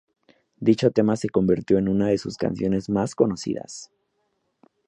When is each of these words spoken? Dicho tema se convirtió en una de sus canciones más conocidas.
Dicho 0.59 0.89
tema 0.89 1.15
se 1.15 1.29
convirtió 1.29 1.77
en 1.77 1.87
una 1.87 2.07
de 2.07 2.17
sus 2.17 2.35
canciones 2.35 2.89
más 2.89 3.13
conocidas. 3.13 3.91